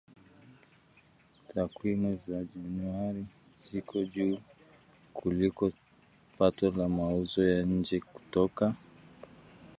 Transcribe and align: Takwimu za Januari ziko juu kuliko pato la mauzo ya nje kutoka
Takwimu 1.49 2.09
za 2.25 2.37
Januari 2.53 3.23
ziko 3.65 3.97
juu 4.11 4.37
kuliko 5.13 5.71
pato 6.37 6.71
la 6.71 6.89
mauzo 6.89 7.47
ya 7.47 7.63
nje 7.63 7.99
kutoka 7.99 8.75